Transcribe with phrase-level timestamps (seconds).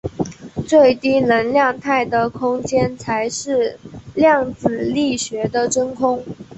[0.65, 3.77] 最低能量态的空间才是
[4.15, 6.25] 量子力学的真空。